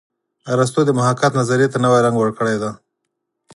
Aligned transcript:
ارستو 0.53 0.79
د 0.85 0.89
محاکات 0.99 1.31
نظریې 1.41 1.67
ته 1.73 1.77
نوی 1.83 1.99
رنګ 2.05 2.15
ورکړی 2.19 2.55
دی 2.61 2.71